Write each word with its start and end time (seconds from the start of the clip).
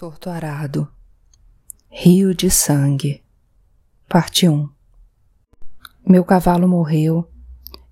Torto 0.00 0.30
Arado 0.30 0.88
Rio 1.90 2.32
de 2.32 2.48
Sangue. 2.52 3.20
Parte 4.08 4.48
1 4.48 4.68
Meu 6.06 6.24
cavalo 6.24 6.68
morreu 6.68 7.28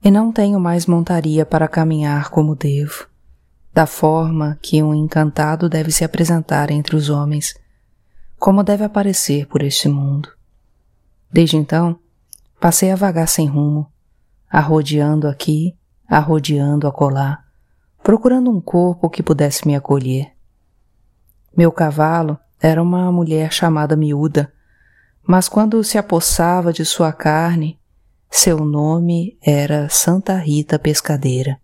e 0.00 0.08
não 0.08 0.30
tenho 0.30 0.60
mais 0.60 0.86
montaria 0.86 1.44
para 1.44 1.66
caminhar 1.66 2.30
como 2.30 2.54
devo, 2.54 3.08
da 3.74 3.86
forma 3.86 4.56
que 4.62 4.80
um 4.84 4.94
encantado 4.94 5.68
deve 5.68 5.90
se 5.90 6.04
apresentar 6.04 6.70
entre 6.70 6.94
os 6.94 7.10
homens, 7.10 7.58
como 8.38 8.62
deve 8.62 8.84
aparecer 8.84 9.48
por 9.48 9.60
este 9.60 9.88
mundo. 9.88 10.28
Desde 11.28 11.56
então, 11.56 11.98
passei 12.60 12.92
a 12.92 12.94
vagar 12.94 13.26
sem 13.26 13.48
rumo, 13.48 13.92
arrodeando 14.48 15.26
aqui, 15.26 15.76
arrodeando 16.06 16.86
acolá, 16.86 17.42
procurando 18.00 18.48
um 18.48 18.60
corpo 18.60 19.10
que 19.10 19.24
pudesse 19.24 19.66
me 19.66 19.74
acolher 19.74 20.35
meu 21.56 21.72
cavalo 21.72 22.38
era 22.60 22.82
uma 22.82 23.10
mulher 23.10 23.52
chamada 23.52 23.96
Miúda, 23.96 24.52
mas 25.26 25.48
quando 25.48 25.82
se 25.82 25.98
apossava 25.98 26.72
de 26.72 26.84
sua 26.84 27.12
carne, 27.12 27.78
seu 28.30 28.64
nome 28.64 29.38
era 29.40 29.88
Santa 29.88 30.36
Rita 30.36 30.78
Pescadeira. 30.78 31.58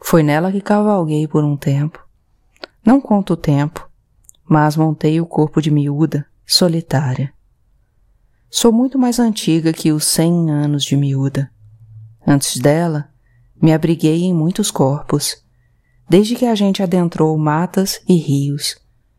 Foi 0.00 0.22
nela 0.22 0.50
que 0.50 0.60
cavalguei 0.60 1.28
por 1.28 1.44
um 1.44 1.56
tempo. 1.56 2.04
Não 2.84 3.00
conto 3.00 3.34
o 3.34 3.36
tempo, 3.36 3.88
mas 4.48 4.76
montei 4.76 5.20
o 5.20 5.26
corpo 5.26 5.60
de 5.60 5.70
miúda, 5.70 6.26
solitária. 6.46 7.32
Sou 8.48 8.72
muito 8.72 8.98
mais 8.98 9.18
antiga 9.18 9.72
que 9.72 9.92
os 9.92 10.04
cem 10.06 10.50
anos 10.50 10.82
de 10.82 10.96
miúda. 10.96 11.50
Antes 12.26 12.58
dela, 12.58 13.10
me 13.60 13.72
abriguei 13.72 14.22
em 14.22 14.34
muitos 14.34 14.70
corpos, 14.70 15.44
desde 16.10 16.34
que 16.34 16.44
a 16.44 16.56
gente 16.56 16.82
adentrou 16.82 17.38
matas 17.38 18.00
e 18.08 18.16
rios, 18.16 18.76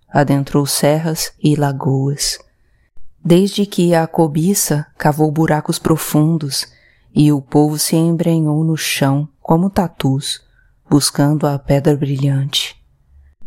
adentrou 0.09 0.66
serras 0.66 1.31
e 1.41 1.55
lagoas, 1.55 2.38
desde 3.23 3.66
que 3.66 3.95
a 3.95 4.06
cobiça 4.06 4.86
cavou 4.98 5.31
buracos 5.31 5.80
profundos 5.80 6.67
e 7.16 7.31
o 7.31 7.42
povo 7.42 7.80
se 7.80 7.95
embrenhou 7.95 8.61
no 8.66 8.75
chão 8.75 9.25
como 9.39 9.70
tatus, 9.70 10.42
buscando 10.89 11.48
a 11.48 11.58
pedra 11.58 11.95
brilhante. 11.95 12.75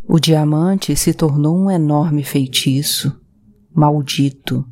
O 0.08 0.18
diamante 0.18 0.96
se 0.96 1.12
tornou 1.12 1.54
um 1.54 1.70
enorme 1.70 2.24
feitiço, 2.24 3.20
maldito, 3.74 4.66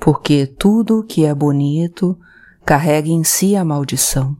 porque 0.00 0.46
tudo 0.46 1.04
que 1.04 1.26
é 1.26 1.34
bonito 1.34 2.18
carrega 2.64 3.10
em 3.10 3.22
si 3.22 3.54
a 3.54 3.62
maldição. 3.62 4.34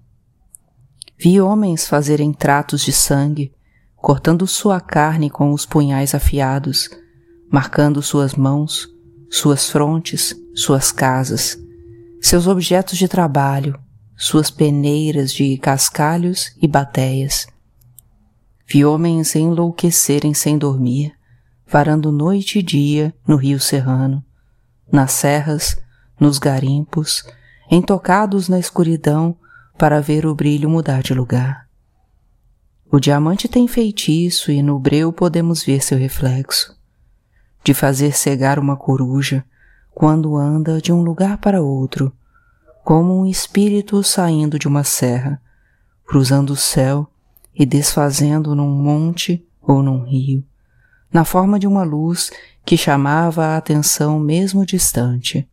Vi 1.18 1.38
homens 1.38 1.86
fazerem 1.86 2.32
tratos 2.32 2.80
de 2.80 2.92
sangue, 2.92 3.52
cortando 4.08 4.46
sua 4.46 4.80
carne 4.80 5.28
com 5.28 5.52
os 5.52 5.66
punhais 5.66 6.14
afiados, 6.14 6.88
marcando 7.52 8.00
suas 8.00 8.34
mãos, 8.34 8.88
suas 9.28 9.68
frontes, 9.68 10.34
suas 10.54 10.90
casas, 10.90 11.58
seus 12.18 12.46
objetos 12.46 12.96
de 12.96 13.06
trabalho, 13.06 13.78
suas 14.16 14.50
peneiras 14.50 15.30
de 15.30 15.58
cascalhos 15.58 16.56
e 16.58 16.66
batéias. 16.66 17.46
Vi 18.66 18.82
homens 18.82 19.36
enlouquecerem 19.36 20.32
sem 20.32 20.56
dormir, 20.56 21.12
varando 21.66 22.10
noite 22.10 22.60
e 22.60 22.62
dia 22.62 23.14
no 23.26 23.36
rio 23.36 23.60
Serrano, 23.60 24.24
nas 24.90 25.12
serras, 25.12 25.76
nos 26.18 26.38
garimpos, 26.38 27.24
entocados 27.70 28.48
na 28.48 28.58
escuridão 28.58 29.36
para 29.76 30.00
ver 30.00 30.24
o 30.24 30.34
brilho 30.34 30.70
mudar 30.70 31.02
de 31.02 31.12
lugar. 31.12 31.67
O 32.90 32.98
diamante 32.98 33.46
tem 33.48 33.68
feitiço 33.68 34.50
e 34.50 34.62
no 34.62 34.78
breu 34.78 35.12
podemos 35.12 35.62
ver 35.62 35.82
seu 35.82 35.98
reflexo, 35.98 36.74
de 37.62 37.74
fazer 37.74 38.16
cegar 38.16 38.58
uma 38.58 38.78
coruja 38.78 39.44
quando 39.94 40.36
anda 40.36 40.80
de 40.80 40.90
um 40.90 41.02
lugar 41.02 41.36
para 41.36 41.60
outro, 41.60 42.10
como 42.82 43.14
um 43.14 43.26
espírito 43.26 44.02
saindo 44.02 44.58
de 44.58 44.66
uma 44.66 44.84
serra, 44.84 45.38
cruzando 46.06 46.54
o 46.54 46.56
céu 46.56 47.06
e 47.54 47.66
desfazendo 47.66 48.54
num 48.54 48.70
monte 48.70 49.46
ou 49.60 49.82
num 49.82 50.04
rio, 50.04 50.42
na 51.12 51.26
forma 51.26 51.58
de 51.58 51.66
uma 51.66 51.84
luz 51.84 52.30
que 52.64 52.76
chamava 52.76 53.48
a 53.48 53.56
atenção 53.58 54.18
mesmo 54.18 54.64
distante. 54.64 55.46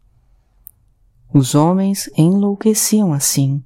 Os 1.34 1.54
homens 1.54 2.10
enlouqueciam 2.18 3.12
assim, 3.12 3.62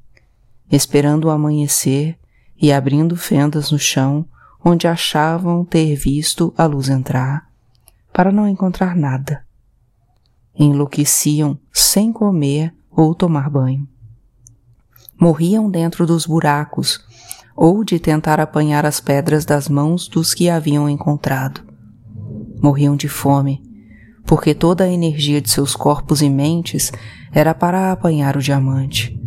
esperando 0.72 1.25
o 1.25 1.29
amanhecer 1.29 2.18
e 2.62 2.72
abrindo 2.72 3.16
fendas 3.16 3.72
no 3.72 3.80
chão 3.80 4.25
onde 4.64 4.88
achavam 4.88 5.64
ter 5.64 5.96
visto 5.96 6.53
a 6.58 6.66
luz 6.66 6.90
entrar, 6.90 7.50
para 8.12 8.31
não 8.31 8.47
encontrar 8.47 8.96
nada. 8.96 9.46
Enlouqueciam 10.53 11.58
sem 11.72 12.12
comer 12.12 12.74
ou 12.92 13.16
tomar 13.16 13.50
banho. 13.50 13.88
Morriam 15.20 15.70
dentro 15.70 16.06
dos 16.06 16.25
buracos 16.25 17.00
ou 17.56 17.84
de 17.84 18.00
tentar 18.00 18.40
apanhar 18.40 18.86
as 18.86 19.00
pedras 19.00 19.46
das 19.46 19.70
mãos 19.70 20.08
dos 20.08 20.34
que 20.34 20.50
haviam 20.50 20.90
encontrado. 20.90 21.62
Morriam 22.62 22.96
de 22.96 23.08
fome, 23.08 23.62
porque 24.26 24.53
toda 24.53 24.84
a 24.84 24.90
energia 24.90 25.41
de 25.41 25.50
seus 25.50 25.76
corpos 25.76 26.22
e 26.22 26.30
mentes 26.30 26.91
era 27.31 27.53
para 27.53 27.91
apanhar 27.91 28.36
o 28.36 28.41
diamante 28.41 29.19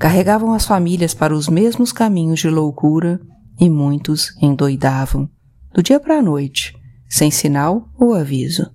carregavam 0.00 0.54
as 0.54 0.64
famílias 0.64 1.12
para 1.12 1.34
os 1.34 1.46
mesmos 1.46 1.92
caminhos 1.92 2.40
de 2.40 2.48
loucura 2.48 3.20
e 3.60 3.68
muitos 3.68 4.34
endoidavam, 4.40 5.28
do 5.74 5.82
dia 5.82 6.00
para 6.00 6.16
a 6.16 6.22
noite, 6.22 6.74
sem 7.06 7.30
sinal 7.30 7.86
ou 7.98 8.14
aviso. 8.14 8.72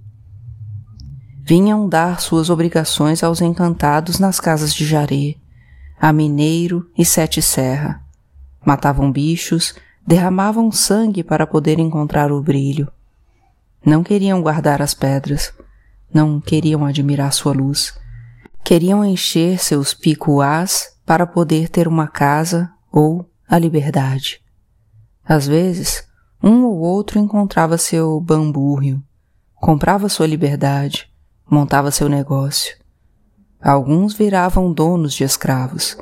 Vinham 1.44 1.90
dar 1.90 2.22
suas 2.22 2.52
obrigações 2.52 3.24
aos 3.24 3.42
encantados 3.42 4.20
nas 4.20 4.40
casas 4.40 4.72
de 4.72 4.86
Jaré, 4.86 5.34
a 6.00 6.14
Mineiro 6.14 6.88
e 6.96 7.04
Sete 7.04 7.42
Serra. 7.42 8.04
Matavam 8.64 9.12
bichos, 9.12 9.74
derramavam 10.06 10.72
sangue 10.72 11.24
para 11.24 11.48
poder 11.48 11.80
encontrar 11.80 12.32
o 12.32 12.40
brilho. 12.40 12.88
Não 13.84 14.04
queriam 14.04 14.44
guardar 14.44 14.80
as 14.80 14.94
pedras, 14.94 15.52
não 16.14 16.40
queriam 16.40 16.86
admirar 16.86 17.34
sua 17.34 17.52
luz. 17.52 17.98
Queriam 18.64 19.04
encher 19.04 19.58
seus 19.58 19.92
picuás 19.92 20.95
para 21.06 21.28
poder 21.28 21.70
ter 21.70 21.88
uma 21.88 22.08
casa 22.08 22.72
ou 22.92 23.30
a 23.48 23.60
liberdade. 23.60 24.42
Às 25.24 25.48
vezes, 25.48 26.08
um 26.42 26.64
ou 26.66 26.80
outro 26.80 27.20
encontrava 27.20 27.78
seu 27.78 28.20
bambúrrio, 28.20 29.02
comprava 29.56 30.10
sua 30.10 30.28
liberdade, 30.28 31.10
montava 31.50 31.92
seu 31.92 32.10
negócio. 32.10 32.76
Alguns 33.62 34.14
viravam 34.14 34.72
donos 34.72 35.14
de 35.14 35.24
escravos 35.24 35.98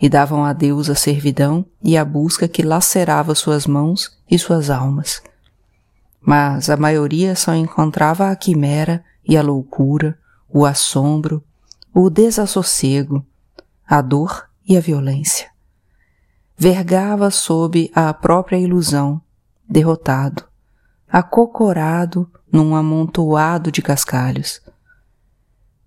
e 0.00 0.08
davam 0.08 0.44
a 0.44 0.52
Deus 0.52 0.88
a 0.88 0.94
servidão 0.94 1.64
e 1.82 1.96
a 1.96 2.04
busca 2.04 2.48
que 2.48 2.62
lacerava 2.62 3.34
suas 3.34 3.66
mãos 3.66 4.18
e 4.30 4.38
suas 4.38 4.70
almas. 4.70 5.22
Mas 6.20 6.70
a 6.70 6.76
maioria 6.76 7.36
só 7.36 7.54
encontrava 7.54 8.30
a 8.30 8.36
quimera 8.36 9.04
e 9.28 9.36
a 9.36 9.42
loucura, 9.42 10.18
o 10.48 10.64
assombro, 10.64 11.44
o 11.94 12.08
desassossego, 12.08 13.24
a 13.92 14.00
dor 14.00 14.48
e 14.66 14.74
a 14.74 14.80
violência. 14.80 15.50
Vergava 16.56 17.30
sob 17.30 17.90
a 17.94 18.14
própria 18.14 18.56
ilusão, 18.56 19.20
derrotado, 19.68 20.44
acocorado 21.06 22.26
num 22.50 22.74
amontoado 22.74 23.70
de 23.70 23.82
cascalhos. 23.82 24.62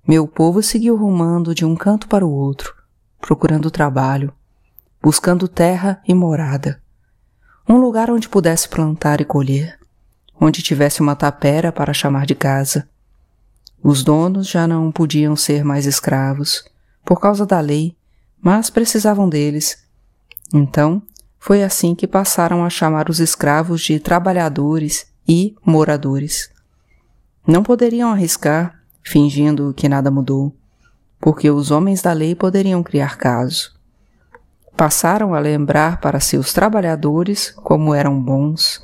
Meu 0.08 0.28
povo 0.28 0.62
seguiu 0.62 0.96
rumando 0.96 1.56
de 1.56 1.66
um 1.66 1.76
canto 1.76 2.08
para 2.08 2.24
o 2.24 2.32
outro, 2.32 2.76
procurando 3.20 3.72
trabalho, 3.72 4.32
buscando 5.02 5.48
terra 5.48 6.00
e 6.08 6.14
morada, 6.14 6.80
um 7.68 7.78
lugar 7.78 8.12
onde 8.12 8.30
pudesse 8.30 8.70
plantar 8.70 9.20
e 9.20 9.26
colher, 9.26 9.80
onde 10.40 10.62
tivesse 10.62 11.02
uma 11.02 11.16
tapera 11.16 11.72
para 11.72 11.92
chamar 11.92 12.28
de 12.28 12.36
casa. 12.36 12.88
Os 13.82 14.04
donos 14.04 14.48
já 14.48 14.68
não 14.68 14.92
podiam 14.92 15.36
ser 15.36 15.64
mais 15.64 15.88
escravos, 15.88 16.64
por 17.06 17.22
causa 17.22 17.46
da 17.46 17.60
lei, 17.60 17.96
mas 18.42 18.70
precisavam 18.70 19.30
deles. 19.30 19.78
Então, 20.54 21.02
foi 21.40 21.64
assim 21.64 21.94
que 21.94 22.08
passaram 22.08 22.66
a 22.66 22.70
chamar 22.70 23.10
os 23.10 23.20
escravos 23.20 23.82
de 23.82 24.00
trabalhadores 24.00 25.06
e 25.28 25.56
moradores. 25.64 26.50
Não 27.48 27.62
poderiam 27.62 28.12
arriscar, 28.12 28.80
fingindo 29.04 29.74
que 29.76 29.88
nada 29.88 30.10
mudou, 30.10 30.56
porque 31.20 31.50
os 31.52 31.70
homens 31.70 32.02
da 32.02 32.12
lei 32.14 32.34
poderiam 32.34 32.82
criar 32.82 33.18
caso. 33.18 33.76
Passaram 34.76 35.34
a 35.34 35.40
lembrar 35.40 36.02
para 36.02 36.20
seus 36.20 36.52
trabalhadores 36.52 37.52
como 37.52 37.94
eram 37.94 38.20
bons, 38.20 38.82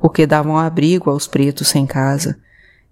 porque 0.00 0.26
davam 0.26 0.56
abrigo 0.56 1.10
aos 1.10 1.26
pretos 1.26 1.68
sem 1.68 1.84
casa, 1.86 2.38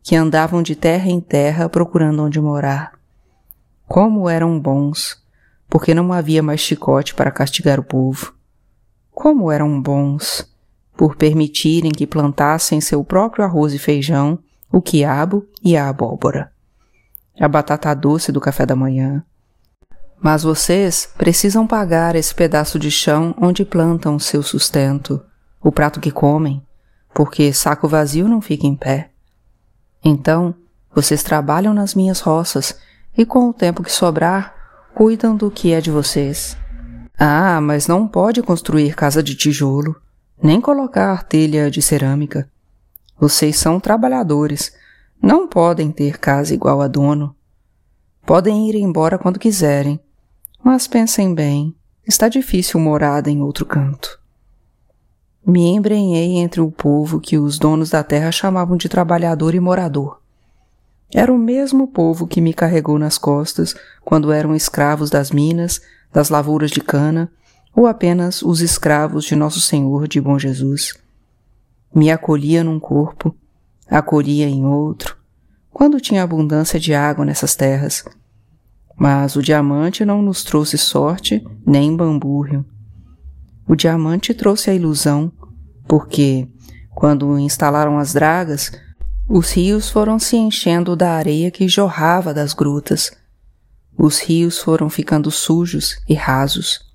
que 0.03 0.17
andavam 0.17 0.63
de 0.63 0.75
terra 0.75 1.09
em 1.09 1.21
terra 1.21 1.69
procurando 1.69 2.25
onde 2.25 2.41
morar. 2.41 2.92
Como 3.87 4.29
eram 4.29 4.59
bons, 4.59 5.23
porque 5.69 5.95
não 5.95 6.13
havia 6.13 6.43
mais 6.43 6.61
chicote 6.61 7.15
para 7.15 7.31
castigar 7.31 7.81
o 7.81 7.85
povo. 7.85 8.35
Como 9.11 9.51
eram 9.51 9.81
bons, 9.81 10.47
por 10.97 11.17
permitirem 11.17 11.91
que 11.91 12.07
plantassem 12.07 12.81
seu 12.81 13.03
próprio 13.03 13.45
arroz 13.45 13.73
e 13.73 13.79
feijão, 13.79 14.39
o 14.71 14.81
quiabo 14.81 15.47
e 15.63 15.77
a 15.77 15.89
abóbora. 15.89 16.53
A 17.39 17.49
batata 17.49 17.95
doce 17.95 18.31
do 18.31 18.41
café 18.41 18.65
da 18.65 18.77
manhã. 18.77 19.25
Mas 20.21 20.43
vocês 20.43 21.11
precisam 21.19 21.67
pagar 21.67 22.15
esse 22.15 22.35
pedaço 22.35 22.79
de 22.79 22.91
chão 22.91 23.35
onde 23.41 23.65
plantam 23.65 24.19
seu 24.19 24.43
sustento, 24.43 25.21
o 25.61 25.73
prato 25.73 26.01
que 26.01 26.11
comem, 26.11 26.63
porque 27.13 27.53
saco 27.53 27.89
vazio 27.89 28.29
não 28.29 28.41
fica 28.41 28.67
em 28.67 28.77
pé. 28.77 29.11
Então, 30.05 30.55
vocês 30.95 31.23
trabalham 31.23 31.75
nas 31.75 31.95
minhas 31.95 32.21
roças 32.21 32.79
e 33.17 33.27
com 33.27 33.49
o 33.49 33.53
tempo 33.53 33.83
que 33.83 33.93
sobrar, 33.93 34.55
cuidam 34.95 35.37
do 35.37 35.51
que 35.51 35.73
é 35.73 35.81
de 35.81 35.91
vocês. 35.91 36.57
Ah, 37.19 37.61
mas 37.61 37.87
não 37.87 38.09
pode 38.09 38.43
construir 38.43 38.95
casa 38.95 39.23
de 39.23 39.35
tijolo, 39.35 39.97
nem 40.43 40.61
colocar 40.61 41.23
telha 41.25 41.71
de 41.71 41.81
cerâmica. 41.83 42.49
Vocês 43.19 43.57
são 43.57 43.79
trabalhadores, 43.79 44.73
não 45.21 45.47
podem 45.47 45.93
ter 45.93 46.19
casa 46.19 46.55
igual 46.55 46.81
a 46.81 46.89
dono. 46.89 47.35
Podem 48.25 48.69
ir 48.69 48.77
embora 48.77 49.19
quando 49.19 49.39
quiserem, 49.39 50.01
mas 50.63 50.87
pensem 50.87 51.35
bem, 51.35 51.75
está 52.07 52.29
difícil 52.29 52.81
morada 52.81 53.31
em 53.31 53.43
outro 53.43 53.67
canto. 53.67 54.21
Me 55.45 55.69
embrenhei 55.69 56.37
entre 56.37 56.61
o 56.61 56.71
povo 56.71 57.21
que 57.21 57.37
os 57.37 57.59
donos 57.59 57.91
da 57.91 58.05
terra 58.05 58.31
chamavam 58.31 58.77
de 58.77 58.89
trabalhador 58.89 59.55
e 59.55 59.61
morador. 59.61 60.22
Era 61.15 61.33
o 61.33 61.39
mesmo 61.39 61.87
povo 61.89 62.27
que 62.27 62.41
me 62.41 62.55
carregou 62.55 62.99
nas 62.99 63.19
costas 63.19 63.75
quando 64.03 64.33
eram 64.33 64.55
escravos 64.55 65.11
das 65.11 65.31
minas, 65.31 65.81
das 66.13 66.31
lavouras 66.31 66.71
de 66.71 66.81
cana, 66.81 67.31
ou 67.75 67.87
apenas 67.87 68.43
os 68.43 68.61
escravos 68.61 69.25
de 69.25 69.37
Nosso 69.37 69.61
Senhor 69.61 70.09
de 70.09 70.21
Bom 70.21 70.39
Jesus. 70.39 70.95
Me 71.95 72.11
acolhia 72.11 72.65
num 72.65 72.81
corpo, 72.81 73.35
acolhia 73.89 74.49
em 74.49 74.65
outro, 74.65 75.17
quando 75.71 76.01
tinha 76.01 76.23
abundância 76.23 76.81
de 76.81 76.95
água 76.95 77.25
nessas 77.25 77.55
terras. 77.55 78.05
Mas 78.97 79.37
o 79.37 79.43
diamante 79.43 80.05
não 80.05 80.23
nos 80.23 80.43
trouxe 80.45 80.79
sorte 80.79 81.45
nem 81.67 81.95
bambúrrio. 81.95 82.65
O 83.69 83.75
diamante 83.75 84.33
trouxe 84.33 84.71
a 84.71 84.75
ilusão, 84.75 85.31
porque, 85.87 86.49
quando 86.91 87.39
instalaram 87.39 87.99
as 87.99 88.13
dragas, 88.13 88.73
os 89.35 89.51
rios 89.53 89.89
foram 89.89 90.19
se 90.19 90.37
enchendo 90.37 90.95
da 90.95 91.13
areia 91.13 91.51
que 91.51 91.67
jorrava 91.67 92.35
das 92.35 92.53
grutas. 92.53 93.13
Os 93.97 94.21
rios 94.21 94.59
foram 94.59 94.91
ficando 94.91 95.31
sujos 95.31 95.97
e 96.07 96.13
rasos. 96.13 96.93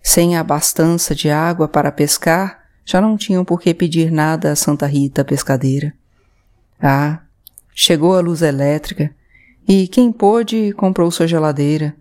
Sem 0.00 0.36
a 0.36 0.42
abastança 0.42 1.12
de 1.12 1.28
água 1.28 1.66
para 1.66 1.90
pescar, 1.90 2.60
já 2.84 3.00
não 3.00 3.16
tinham 3.16 3.44
por 3.44 3.60
que 3.60 3.74
pedir 3.74 4.12
nada 4.12 4.52
a 4.52 4.54
Santa 4.54 4.86
Rita 4.86 5.24
pescadeira. 5.24 5.92
Ah, 6.80 7.22
chegou 7.74 8.16
a 8.16 8.20
luz 8.20 8.42
elétrica 8.42 9.12
e 9.66 9.88
quem 9.88 10.12
pôde 10.12 10.72
comprou 10.74 11.10
sua 11.10 11.26
geladeira. 11.26 11.96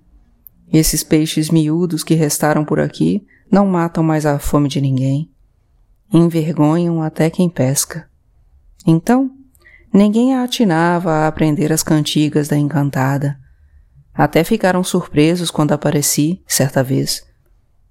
Esses 0.72 1.04
peixes 1.04 1.50
miúdos 1.50 2.04
que 2.04 2.14
restaram 2.14 2.64
por 2.64 2.80
aqui 2.80 3.26
não 3.52 3.66
matam 3.66 4.04
mais 4.04 4.28
a 4.28 4.38
fome 4.38 4.70
de 4.70 4.80
ninguém. 4.80 5.28
Envergonham 6.14 7.02
até 7.02 7.32
quem 7.32 7.50
pesca. 7.50 8.08
Então, 8.86 9.39
ninguém 9.94 10.36
a 10.36 10.44
atinava 10.44 11.12
a 11.12 11.28
aprender 11.28 11.72
as 11.74 11.84
cantigas 11.84 12.48
da 12.48 12.58
encantada. 12.58 13.40
Até 14.14 14.44
ficaram 14.44 14.84
surpresos 14.84 15.50
quando 15.50 15.72
apareci, 15.72 16.42
certa 16.46 16.84
vez. 16.84 17.26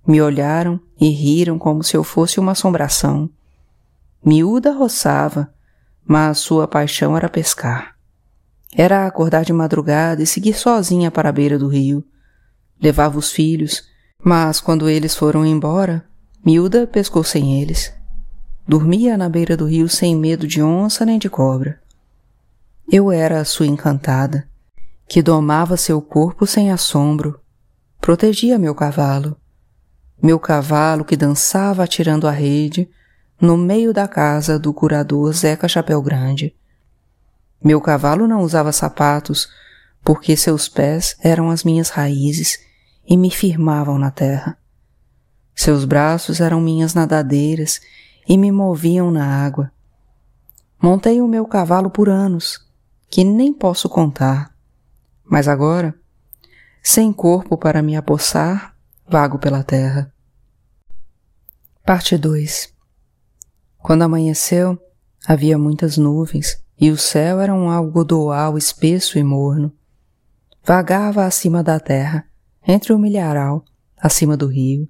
Me 0.06 0.20
olharam 0.20 0.80
e 1.00 1.08
riram 1.08 1.58
como 1.58 1.82
se 1.82 1.96
eu 1.96 2.04
fosse 2.04 2.40
uma 2.40 2.52
assombração. 2.52 3.30
Miúda 4.24 4.72
roçava, 4.72 5.52
mas 6.04 6.38
sua 6.38 6.66
paixão 6.66 7.16
era 7.16 7.28
pescar. 7.28 7.94
Era 8.74 9.06
acordar 9.06 9.44
de 9.44 9.52
madrugada 9.52 10.22
e 10.22 10.26
seguir 10.26 10.54
sozinha 10.54 11.10
para 11.10 11.28
a 11.28 11.32
beira 11.32 11.58
do 11.58 11.68
rio. 11.68 12.04
Levava 12.80 13.18
os 13.18 13.32
filhos, 13.32 13.84
mas 14.22 14.60
quando 14.60 14.88
eles 14.88 15.14
foram 15.14 15.44
embora, 15.44 16.04
Miúda 16.44 16.86
pescou 16.86 17.24
sem 17.24 17.60
eles. 17.60 17.92
Dormia 18.66 19.16
na 19.16 19.28
beira 19.28 19.56
do 19.56 19.66
rio 19.66 19.88
sem 19.88 20.14
medo 20.14 20.46
de 20.46 20.62
onça 20.62 21.04
nem 21.04 21.18
de 21.18 21.30
cobra. 21.30 21.80
Eu 22.90 23.12
era 23.12 23.38
a 23.38 23.44
sua 23.44 23.66
encantada, 23.66 24.48
que 25.06 25.20
domava 25.20 25.76
seu 25.76 26.00
corpo 26.00 26.46
sem 26.46 26.72
assombro, 26.72 27.38
protegia 28.00 28.58
meu 28.58 28.74
cavalo, 28.74 29.36
meu 30.22 30.40
cavalo 30.40 31.04
que 31.04 31.14
dançava 31.14 31.84
atirando 31.84 32.26
a 32.26 32.30
rede 32.30 32.88
no 33.38 33.58
meio 33.58 33.92
da 33.92 34.08
casa 34.08 34.58
do 34.58 34.72
curador 34.72 35.30
Zeca 35.34 35.68
Chapéu 35.68 36.00
Grande. 36.00 36.56
Meu 37.62 37.78
cavalo 37.78 38.26
não 38.26 38.40
usava 38.40 38.72
sapatos, 38.72 39.50
porque 40.02 40.34
seus 40.34 40.66
pés 40.66 41.14
eram 41.22 41.50
as 41.50 41.64
minhas 41.64 41.90
raízes 41.90 42.58
e 43.06 43.18
me 43.18 43.30
firmavam 43.30 43.98
na 43.98 44.10
terra. 44.10 44.56
Seus 45.54 45.84
braços 45.84 46.40
eram 46.40 46.58
minhas 46.58 46.94
nadadeiras 46.94 47.82
e 48.26 48.38
me 48.38 48.50
moviam 48.50 49.10
na 49.10 49.44
água. 49.44 49.70
Montei 50.80 51.20
o 51.20 51.28
meu 51.28 51.44
cavalo 51.44 51.90
por 51.90 52.08
anos, 52.08 52.66
que 53.10 53.24
nem 53.24 53.52
posso 53.52 53.88
contar, 53.88 54.54
mas 55.24 55.48
agora, 55.48 55.94
sem 56.82 57.12
corpo 57.12 57.56
para 57.56 57.82
me 57.82 57.96
apossar, 57.96 58.76
vago 59.08 59.38
pela 59.38 59.62
terra. 59.62 60.12
Parte 61.84 62.18
2 62.18 62.72
Quando 63.78 64.02
amanheceu, 64.02 64.78
havia 65.26 65.56
muitas 65.56 65.96
nuvens 65.96 66.62
e 66.78 66.90
o 66.90 66.98
céu 66.98 67.40
era 67.40 67.54
um 67.54 67.70
algodoal 67.70 68.58
espesso 68.58 69.18
e 69.18 69.24
morno. 69.24 69.72
Vagava 70.62 71.24
acima 71.24 71.62
da 71.62 71.80
terra, 71.80 72.26
entre 72.66 72.92
o 72.92 72.98
milharal, 72.98 73.64
acima 73.96 74.36
do 74.36 74.46
rio, 74.46 74.86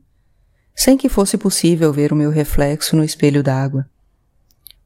sem 0.75 0.97
que 0.97 1.09
fosse 1.09 1.39
possível 1.39 1.93
ver 1.93 2.13
o 2.13 2.17
meu 2.17 2.31
reflexo 2.31 2.97
no 2.97 3.05
espelho 3.05 3.45
d'água. 3.45 3.89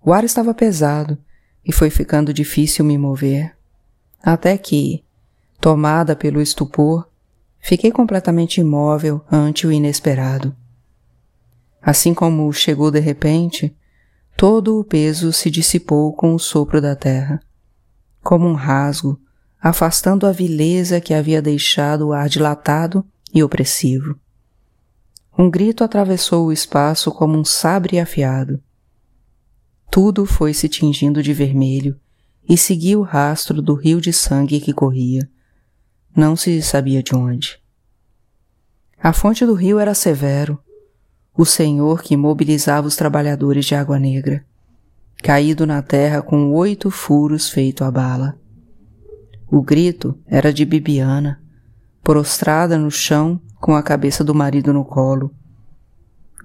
O 0.04 0.12
ar 0.12 0.22
estava 0.22 0.52
pesado 0.52 1.18
e 1.64 1.72
foi 1.72 1.90
ficando 1.90 2.32
difícil 2.32 2.84
me 2.84 2.98
mover, 2.98 3.56
até 4.22 4.56
que, 4.56 5.04
tomada 5.60 6.16
pelo 6.16 6.40
estupor, 6.40 7.08
fiquei 7.58 7.90
completamente 7.90 8.60
imóvel 8.60 9.24
ante 9.30 9.66
o 9.66 9.72
inesperado. 9.72 10.54
Assim 11.80 12.14
como 12.14 12.52
chegou 12.52 12.90
de 12.90 13.00
repente, 13.00 13.76
Todo 14.36 14.80
o 14.80 14.84
peso 14.84 15.32
se 15.32 15.50
dissipou 15.50 16.12
com 16.12 16.34
o 16.34 16.38
sopro 16.38 16.80
da 16.80 16.96
terra, 16.96 17.40
como 18.22 18.48
um 18.48 18.54
rasgo, 18.54 19.20
afastando 19.60 20.26
a 20.26 20.32
vileza 20.32 21.00
que 21.00 21.14
havia 21.14 21.40
deixado 21.40 22.08
o 22.08 22.12
ar 22.12 22.28
dilatado 22.28 23.04
e 23.32 23.42
opressivo. 23.42 24.18
Um 25.38 25.48
grito 25.48 25.84
atravessou 25.84 26.46
o 26.46 26.52
espaço 26.52 27.12
como 27.12 27.38
um 27.38 27.44
sabre 27.44 28.00
afiado. 28.00 28.60
Tudo 29.92 30.24
foi 30.24 30.54
se 30.54 30.70
tingindo 30.70 31.22
de 31.22 31.34
vermelho 31.34 32.00
e 32.48 32.56
seguia 32.56 32.98
o 32.98 33.02
rastro 33.02 33.60
do 33.60 33.74
rio 33.74 34.00
de 34.00 34.10
sangue 34.10 34.58
que 34.58 34.72
corria. 34.72 35.28
Não 36.16 36.34
se 36.34 36.62
sabia 36.62 37.02
de 37.02 37.14
onde. 37.14 37.60
A 38.98 39.12
fonte 39.12 39.44
do 39.44 39.52
rio 39.52 39.78
era 39.78 39.92
severo, 39.92 40.58
o 41.36 41.44
Senhor 41.44 42.02
que 42.02 42.16
mobilizava 42.16 42.86
os 42.86 42.96
trabalhadores 42.96 43.66
de 43.66 43.74
Água 43.74 43.98
Negra, 43.98 44.42
caído 45.22 45.66
na 45.66 45.82
terra 45.82 46.22
com 46.22 46.50
oito 46.54 46.90
furos 46.90 47.50
feito 47.50 47.84
a 47.84 47.90
bala. 47.90 48.40
O 49.46 49.60
grito 49.60 50.18
era 50.26 50.54
de 50.54 50.64
Bibiana, 50.64 51.38
prostrada 52.02 52.78
no 52.78 52.90
chão 52.90 53.38
com 53.60 53.76
a 53.76 53.82
cabeça 53.82 54.24
do 54.24 54.34
marido 54.34 54.72
no 54.72 54.86
colo. 54.86 55.34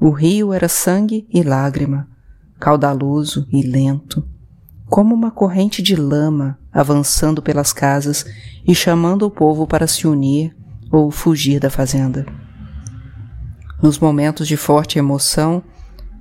O 0.01 0.10
rio 0.10 0.51
era 0.51 0.68
sangue 0.68 1.25
e 1.34 1.42
lágrima, 1.42 2.10
caudaloso 2.59 3.47
e 3.51 3.61
lento, 3.61 4.27
como 4.85 5.13
uma 5.13 5.31
corrente 5.31 5.81
de 5.81 5.95
lama 5.95 6.57
avançando 6.71 7.41
pelas 7.41 7.73
casas 7.73 8.25
e 8.67 8.75
chamando 8.75 9.23
o 9.23 9.31
povo 9.31 9.65
para 9.65 9.87
se 9.87 10.07
unir 10.07 10.55
ou 10.91 11.09
fugir 11.11 11.59
da 11.59 11.69
fazenda. 11.69 12.25
Nos 13.81 13.99
momentos 13.99 14.47
de 14.47 14.57
forte 14.57 14.97
emoção, 14.97 15.63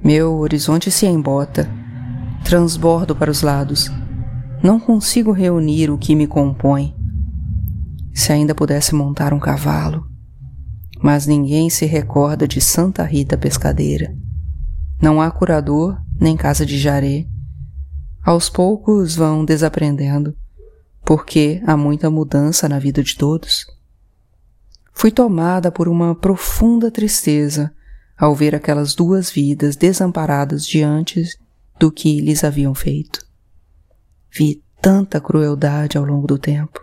meu 0.03 0.35
horizonte 0.37 0.91
se 0.91 1.07
embota, 1.07 1.69
transbordo 2.45 3.15
para 3.17 3.31
os 3.31 3.43
lados. 3.43 3.91
Não 4.63 4.79
consigo 4.79 5.33
reunir 5.33 5.91
o 5.91 5.99
que 5.99 6.15
me 6.15 6.27
compõe. 6.27 6.95
Se 8.15 8.33
ainda 8.33 8.55
pudesse 8.55 8.95
montar 8.95 9.33
um 9.33 9.39
cavalo. 9.39 10.07
Mas 11.03 11.27
ninguém 11.27 11.69
se 11.69 11.85
recorda 11.85 12.49
de 12.49 12.61
Santa 12.61 13.05
Rita 13.05 13.37
Pescadeira. 13.37 14.15
Não 15.01 15.21
há 15.21 15.31
curador 15.31 15.99
nem 16.21 16.37
casa 16.37 16.65
de 16.65 16.79
jaré. 16.79 17.27
Aos 18.23 18.49
poucos 18.49 19.15
vão 19.15 19.45
desaprendendo, 19.45 20.37
porque 21.05 21.63
há 21.67 21.77
muita 21.77 22.11
mudança 22.11 22.69
na 22.69 22.79
vida 22.79 23.03
de 23.03 23.17
todos. 23.17 23.67
Fui 24.93 25.11
tomada 25.11 25.71
por 25.71 25.89
uma 25.89 26.15
profunda 26.15 26.91
tristeza 26.91 27.73
ao 28.19 28.35
ver 28.35 28.55
aquelas 28.55 28.95
duas 28.95 29.31
vidas 29.31 29.77
desamparadas 29.77 30.67
diante 30.67 31.23
do 31.79 31.93
que 31.93 32.21
lhes 32.21 32.43
haviam 32.43 32.75
feito. 32.75 33.25
Vi 34.31 34.63
tanta 34.81 35.21
crueldade 35.21 35.99
ao 35.99 36.05
longo 36.05 36.27
do 36.27 36.39
tempo. 36.39 36.81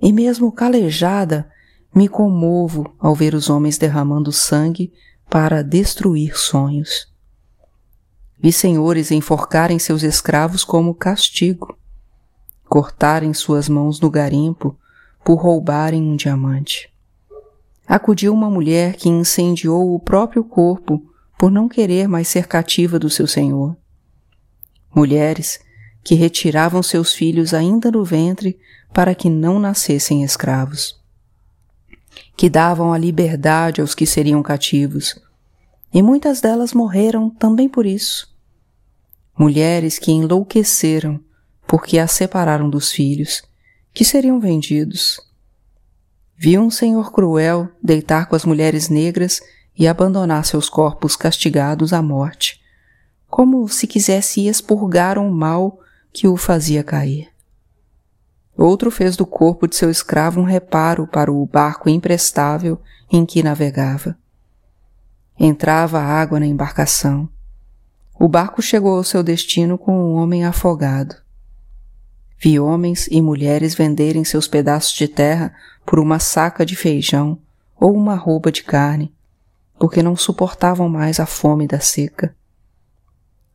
E 0.00 0.12
mesmo 0.12 0.50
calejada, 0.50 1.50
me 1.94 2.08
comovo 2.08 2.94
ao 2.98 3.14
ver 3.14 3.34
os 3.34 3.50
homens 3.50 3.76
derramando 3.76 4.32
sangue 4.32 4.92
para 5.28 5.62
destruir 5.62 6.36
sonhos. 6.36 7.12
Vi 8.40 8.52
senhores 8.52 9.10
enforcarem 9.10 9.78
seus 9.78 10.02
escravos 10.02 10.62
como 10.62 10.94
castigo, 10.94 11.76
cortarem 12.68 13.34
suas 13.34 13.68
mãos 13.68 14.00
no 14.00 14.08
garimpo 14.10 14.78
por 15.24 15.36
roubarem 15.36 16.02
um 16.02 16.14
diamante. 16.14 16.92
Acudiu 17.86 18.32
uma 18.32 18.48
mulher 18.48 18.94
que 18.94 19.08
incendiou 19.08 19.94
o 19.94 19.98
próprio 19.98 20.44
corpo 20.44 21.02
por 21.38 21.50
não 21.50 21.68
querer 21.68 22.06
mais 22.06 22.28
ser 22.28 22.46
cativa 22.46 22.98
do 22.98 23.10
seu 23.10 23.26
senhor. 23.26 23.76
Mulheres 24.94 25.58
que 26.04 26.14
retiravam 26.14 26.82
seus 26.82 27.12
filhos 27.12 27.52
ainda 27.52 27.90
no 27.90 28.04
ventre 28.04 28.58
para 28.92 29.14
que 29.14 29.28
não 29.28 29.58
nascessem 29.58 30.22
escravos. 30.22 30.98
Que 32.36 32.48
davam 32.48 32.92
a 32.92 32.98
liberdade 32.98 33.80
aos 33.80 33.94
que 33.94 34.06
seriam 34.06 34.42
cativos, 34.42 35.20
e 35.92 36.02
muitas 36.02 36.40
delas 36.40 36.72
morreram 36.72 37.30
também 37.30 37.68
por 37.68 37.86
isso. 37.86 38.28
Mulheres 39.38 39.98
que 39.98 40.12
enlouqueceram 40.12 41.20
porque 41.68 41.98
as 41.98 42.12
separaram 42.12 42.70
dos 42.70 42.90
filhos, 42.90 43.42
que 43.92 44.04
seriam 44.04 44.40
vendidos. 44.40 45.20
Viu 46.34 46.62
um 46.62 46.70
senhor 46.70 47.12
cruel 47.12 47.68
deitar 47.82 48.26
com 48.26 48.34
as 48.34 48.44
mulheres 48.44 48.88
negras 48.88 49.40
e 49.76 49.86
abandonar 49.86 50.44
seus 50.46 50.68
corpos 50.68 51.14
castigados 51.14 51.92
à 51.92 52.00
morte, 52.00 52.60
como 53.28 53.68
se 53.68 53.86
quisesse 53.86 54.46
expurgar 54.48 55.18
um 55.18 55.30
mal 55.30 55.78
que 56.12 56.26
o 56.26 56.36
fazia 56.36 56.82
cair. 56.82 57.28
Outro 58.56 58.90
fez 58.90 59.16
do 59.16 59.26
corpo 59.26 59.68
de 59.68 59.76
seu 59.76 59.90
escravo 59.90 60.40
um 60.40 60.44
reparo 60.44 61.06
para 61.06 61.30
o 61.30 61.46
barco 61.46 61.88
imprestável 61.88 62.80
em 63.10 63.24
que 63.24 63.42
navegava. 63.42 64.18
Entrava 65.40 66.00
água 66.00 66.40
na 66.40 66.46
embarcação. 66.46 67.28
O 68.18 68.26
barco 68.26 68.60
chegou 68.60 68.96
ao 68.96 69.04
seu 69.04 69.22
destino 69.22 69.78
com 69.78 69.92
um 69.92 70.14
homem 70.14 70.44
afogado. 70.44 71.14
Vi 72.40 72.58
homens 72.58 73.06
e 73.08 73.22
mulheres 73.22 73.72
venderem 73.72 74.24
seus 74.24 74.48
pedaços 74.48 74.92
de 74.94 75.06
terra 75.06 75.54
por 75.86 76.00
uma 76.00 76.18
saca 76.18 76.66
de 76.66 76.74
feijão 76.74 77.38
ou 77.78 77.94
uma 77.94 78.16
roupa 78.16 78.50
de 78.50 78.64
carne, 78.64 79.14
porque 79.78 80.02
não 80.02 80.16
suportavam 80.16 80.88
mais 80.88 81.20
a 81.20 81.26
fome 81.26 81.68
da 81.68 81.78
seca. 81.78 82.34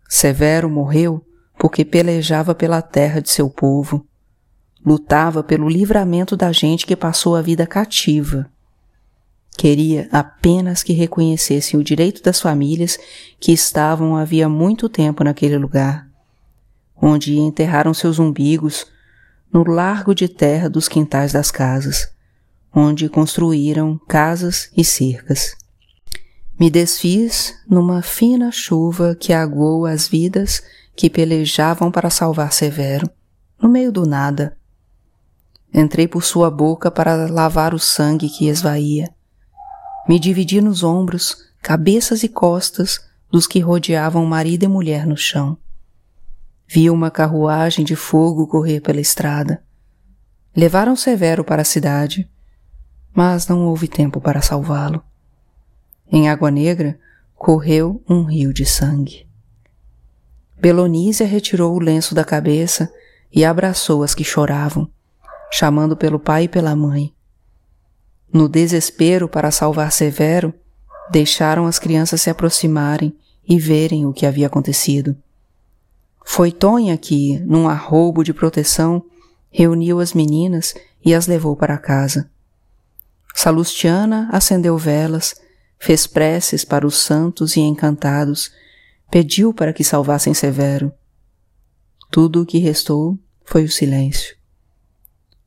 Severo 0.08 0.70
morreu 0.70 1.26
porque 1.58 1.84
pelejava 1.84 2.56
pela 2.56 2.82
terra 2.82 3.22
de 3.22 3.30
seu 3.30 3.50
povo, 3.50 4.08
lutava 4.86 5.44
pelo 5.44 5.68
livramento 5.68 6.38
da 6.38 6.52
gente 6.54 6.86
que 6.86 6.96
passou 6.96 7.36
a 7.36 7.42
vida 7.42 7.68
cativa. 7.68 8.53
Queria 9.58 10.10
apenas 10.12 10.84
que 10.84 10.94
reconhecessem 10.94 11.80
o 11.80 11.84
direito 11.84 12.22
das 12.24 12.42
famílias 12.42 12.98
que 13.40 13.52
estavam 13.52 14.16
havia 14.16 14.50
muito 14.50 14.90
tempo 14.90 15.24
naquele 15.24 15.58
lugar, 15.58 16.08
onde 16.96 17.38
enterraram 17.38 17.94
seus 17.94 18.20
umbigos 18.20 18.88
no 19.52 19.64
largo 19.64 20.16
de 20.16 20.28
terra 20.28 20.70
dos 20.70 20.88
quintais 20.88 21.32
das 21.32 21.52
casas, 21.52 22.12
onde 22.74 23.08
construíram 23.08 24.00
casas 24.08 24.72
e 24.76 24.84
cercas. 24.84 25.56
Me 26.60 26.70
desfiz 26.70 27.54
numa 27.70 28.02
fina 28.02 28.52
chuva 28.52 29.16
que 29.16 29.32
aguou 29.32 29.86
as 29.86 30.08
vidas 30.08 30.64
que 30.96 31.10
pelejavam 31.10 31.92
para 31.92 32.10
salvar 32.10 32.52
Severo, 32.52 33.10
no 33.62 33.70
meio 33.70 33.92
do 33.92 34.06
nada. 34.06 34.58
Entrei 35.74 36.08
por 36.08 36.24
sua 36.24 36.50
boca 36.50 36.90
para 36.90 37.28
lavar 37.28 37.74
o 37.74 37.80
sangue 37.80 38.30
que 38.30 38.48
esvaía. 38.48 39.13
Me 40.08 40.20
dividi 40.20 40.60
nos 40.60 40.84
ombros, 40.84 41.38
cabeças 41.62 42.24
e 42.24 42.30
costas 42.30 43.00
dos 43.32 43.48
que 43.48 43.60
rodeavam 43.60 44.26
marido 44.26 44.64
e 44.64 44.68
mulher 44.68 45.08
no 45.08 45.16
chão. 45.16 45.58
Vi 46.68 46.90
uma 46.90 47.10
carruagem 47.10 47.86
de 47.86 47.96
fogo 47.96 48.48
correr 48.48 48.82
pela 48.82 49.00
estrada. 49.00 49.64
Levaram 50.56 50.96
Severo 50.96 51.44
para 51.44 51.62
a 51.62 51.66
cidade, 51.66 52.30
mas 53.14 53.48
não 53.48 53.66
houve 53.66 53.88
tempo 53.88 54.20
para 54.20 54.42
salvá-lo. 54.42 55.04
Em 56.12 56.30
Água 56.30 56.52
Negra 56.52 57.00
correu 57.36 58.04
um 58.10 58.24
rio 58.24 58.54
de 58.54 58.66
sangue. 58.66 59.28
Belonísia 60.60 61.26
retirou 61.26 61.76
o 61.76 61.80
lenço 61.80 62.14
da 62.14 62.24
cabeça 62.24 62.92
e 63.32 63.44
abraçou 63.44 64.04
as 64.04 64.14
que 64.14 64.24
choravam, 64.24 64.90
chamando 65.52 65.96
pelo 65.98 66.20
pai 66.20 66.44
e 66.44 66.48
pela 66.48 66.76
mãe. 66.76 67.14
No 68.34 68.50
desespero 68.50 69.30
para 69.30 69.52
salvar 69.52 69.92
Severo, 69.92 70.54
deixaram 71.12 71.68
as 71.68 71.78
crianças 71.78 72.22
se 72.22 72.30
aproximarem 72.30 73.16
e 73.48 73.60
verem 73.60 74.06
o 74.06 74.12
que 74.12 74.26
havia 74.26 74.48
acontecido. 74.48 75.16
Foi 76.26 76.52
Tonha 76.52 76.98
que, 76.98 77.40
num 77.40 77.70
arroubo 77.70 78.24
de 78.24 78.34
proteção, 78.34 79.06
reuniu 79.52 80.00
as 80.00 80.14
meninas 80.14 80.74
e 81.06 81.14
as 81.14 81.28
levou 81.28 81.56
para 81.56 81.78
casa. 81.78 82.30
Salustiana 83.36 84.28
acendeu 84.32 84.78
velas, 84.78 85.36
fez 85.78 86.08
preces 86.08 86.66
para 86.66 86.88
os 86.88 86.98
santos 86.98 87.56
e 87.56 87.60
encantados 87.60 88.52
pediu 89.14 89.54
para 89.54 89.72
que 89.72 89.84
salvassem 89.84 90.34
Severo. 90.34 90.92
Tudo 92.10 92.42
o 92.42 92.46
que 92.48 92.58
restou 92.58 93.16
foi 93.46 93.64
o 93.64 93.70
silêncio. 93.70 94.36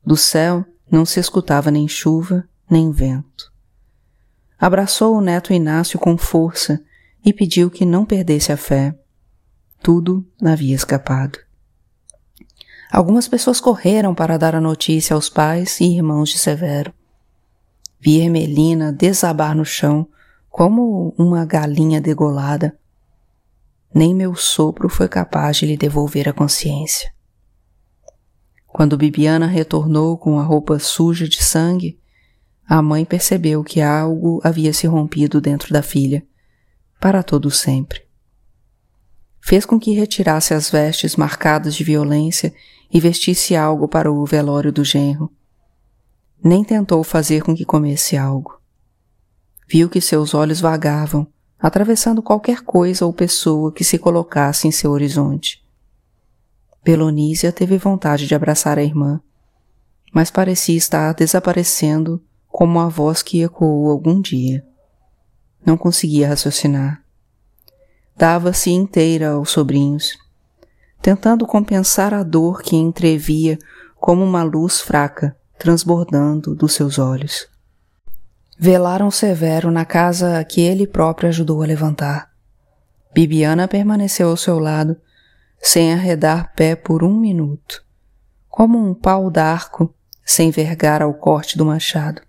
Do 0.05 0.15
céu 0.15 0.65
não 0.89 1.05
se 1.05 1.19
escutava 1.19 1.69
nem 1.69 1.85
chuva, 1.85 2.47
nem 2.69 2.91
vento. 2.91 3.51
Abraçou 4.59 5.15
o 5.15 5.21
neto 5.21 5.53
Inácio 5.53 5.99
com 5.99 6.17
força 6.17 6.81
e 7.23 7.31
pediu 7.31 7.69
que 7.69 7.85
não 7.85 8.05
perdesse 8.05 8.51
a 8.51 8.57
fé. 8.57 8.97
Tudo 9.81 10.25
havia 10.43 10.75
escapado. 10.75 11.37
Algumas 12.91 13.27
pessoas 13.27 13.59
correram 13.59 14.15
para 14.15 14.37
dar 14.37 14.55
a 14.55 14.61
notícia 14.61 15.13
aos 15.13 15.29
pais 15.29 15.79
e 15.79 15.85
irmãos 15.85 16.29
de 16.29 16.39
Severo. 16.39 16.93
Vi 17.99 18.19
Ermelina 18.19 18.91
desabar 18.91 19.55
no 19.55 19.65
chão 19.65 20.07
como 20.49 21.13
uma 21.17 21.45
galinha 21.45 21.99
degolada 21.99 22.77
nem 23.93 24.13
meu 24.13 24.35
sopro 24.35 24.89
foi 24.89 25.07
capaz 25.07 25.57
de 25.57 25.65
lhe 25.65 25.77
devolver 25.77 26.29
a 26.29 26.33
consciência. 26.33 27.11
Quando 28.67 28.97
Bibiana 28.97 29.47
retornou 29.47 30.17
com 30.17 30.39
a 30.39 30.43
roupa 30.43 30.77
suja 30.77 31.27
de 31.27 31.43
sangue, 31.43 31.99
a 32.67 32.81
mãe 32.81 33.05
percebeu 33.05 33.63
que 33.63 33.81
algo 33.81 34.41
havia 34.43 34.73
se 34.73 34.85
rompido 34.85 35.39
dentro 35.39 35.71
da 35.71 35.81
filha, 35.81 36.25
para 36.99 37.23
todo 37.23 37.49
sempre. 37.49 38.01
Fez 39.39 39.65
com 39.65 39.79
que 39.79 39.93
retirasse 39.93 40.53
as 40.53 40.69
vestes 40.69 41.15
marcadas 41.15 41.73
de 41.75 41.83
violência 41.83 42.53
e 42.91 42.99
vestisse 42.99 43.55
algo 43.55 43.87
para 43.87 44.11
o 44.11 44.25
velório 44.25 44.71
do 44.71 44.83
genro. 44.83 45.31
Nem 46.43 46.63
tentou 46.63 47.03
fazer 47.03 47.41
com 47.41 47.55
que 47.55 47.63
comesse 47.63 48.17
algo. 48.17 48.59
Viu 49.67 49.89
que 49.89 50.01
seus 50.01 50.33
olhos 50.33 50.59
vagavam 50.59 51.27
atravessando 51.59 52.21
qualquer 52.21 52.61
coisa 52.61 53.05
ou 53.05 53.13
pessoa 53.13 53.71
que 53.71 53.83
se 53.83 53.97
colocasse 53.97 54.67
em 54.67 54.71
seu 54.71 54.91
horizonte. 54.91 55.65
Pelonísia 56.83 57.51
teve 57.51 57.77
vontade 57.77 58.27
de 58.27 58.35
abraçar 58.35 58.77
a 58.77 58.83
irmã, 58.83 59.19
mas 60.13 60.29
parecia 60.29 60.77
estar 60.77 61.13
desaparecendo 61.13 62.23
como 62.57 62.79
a 62.79 62.89
voz 62.89 63.21
que 63.21 63.43
ecoou 63.43 63.91
algum 63.91 64.19
dia. 64.19 64.65
Não 65.63 65.77
conseguia 65.77 66.29
raciocinar. 66.29 67.03
Dava-se 68.15 68.71
inteira 68.71 69.29
aos 69.29 69.51
sobrinhos, 69.51 70.17
tentando 70.99 71.45
compensar 71.45 72.15
a 72.15 72.23
dor 72.23 72.63
que 72.63 72.75
entrevia 72.75 73.59
como 73.99 74.23
uma 74.23 74.41
luz 74.41 74.81
fraca 74.81 75.37
transbordando 75.59 76.55
dos 76.55 76.73
seus 76.73 76.97
olhos. 76.97 77.47
Velaram 78.57 79.11
Severo 79.11 79.69
na 79.69 79.85
casa 79.85 80.43
que 80.43 80.59
ele 80.59 80.87
próprio 80.87 81.29
ajudou 81.29 81.61
a 81.61 81.67
levantar. 81.67 82.31
Bibiana 83.13 83.67
permaneceu 83.67 84.29
ao 84.29 84.37
seu 84.37 84.57
lado, 84.57 84.97
sem 85.61 85.93
arredar 85.93 86.55
pé 86.55 86.75
por 86.75 87.03
um 87.03 87.19
minuto, 87.19 87.85
como 88.49 88.79
um 88.79 88.95
pau 88.95 89.29
d'arco 89.29 89.93
sem 90.25 90.49
vergar 90.49 91.03
ao 91.03 91.13
corte 91.13 91.55
do 91.55 91.63
machado. 91.63 92.25